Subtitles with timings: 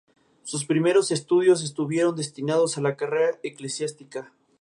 [0.41, 4.33] Sus primeros estudios estuvieron destinados a la carrera eclesiástica.